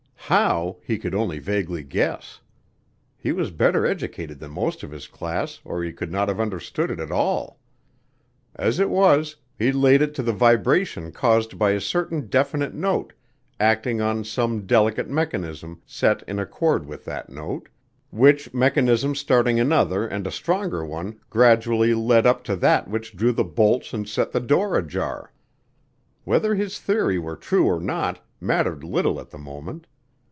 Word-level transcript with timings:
How, 0.33 0.77
he 0.87 0.97
could 0.97 1.13
only 1.13 1.39
vaguely 1.39 1.83
guess. 1.83 2.39
He 3.17 3.33
was 3.33 3.51
better 3.51 3.85
educated 3.85 4.39
than 4.39 4.51
most 4.51 4.81
of 4.81 4.89
his 4.89 5.05
class, 5.07 5.59
or 5.65 5.83
he 5.83 5.91
could 5.91 6.09
not 6.09 6.29
have 6.29 6.39
understood 6.39 6.89
it 6.89 7.01
at 7.01 7.11
all. 7.11 7.59
As 8.55 8.79
it 8.79 8.89
was, 8.89 9.35
he 9.59 9.73
laid 9.73 10.01
it 10.01 10.15
to 10.15 10.23
the 10.23 10.31
vibration 10.31 11.11
caused 11.11 11.59
by 11.59 11.71
a 11.71 11.81
certain 11.81 12.27
definite 12.27 12.73
note 12.73 13.11
acting 13.59 13.99
on 13.99 14.23
some 14.23 14.65
delicate 14.65 15.09
mechanism 15.09 15.81
set 15.85 16.23
in 16.29 16.39
accord 16.39 16.85
with 16.85 17.03
that 17.03 17.29
note, 17.29 17.67
which 18.09 18.53
mechanism 18.53 19.13
starting 19.15 19.59
another 19.59 20.07
and 20.07 20.25
a 20.25 20.31
stronger 20.31 20.85
one 20.85 21.19
gradually 21.29 21.93
led 21.93 22.25
up 22.25 22.41
to 22.45 22.55
that 22.55 22.87
which 22.87 23.17
drew 23.17 23.33
the 23.33 23.43
bolts 23.43 23.91
and 23.91 24.07
set 24.07 24.31
the 24.31 24.39
door 24.39 24.77
ajar. 24.77 25.33
Whether 26.23 26.55
his 26.55 26.79
theory 26.79 27.19
were 27.19 27.35
true 27.35 27.65
or 27.65 27.81
not 27.81 28.23
mattered 28.39 28.81
little 28.85 29.19
at 29.19 29.29
the 29.29 29.37
moment. 29.37 29.87